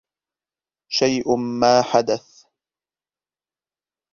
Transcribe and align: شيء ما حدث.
شيء 0.89 1.35
ما 1.59 1.81
حدث. 1.81 2.43